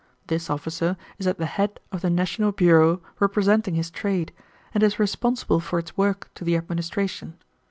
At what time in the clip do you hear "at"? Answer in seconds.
1.27-1.37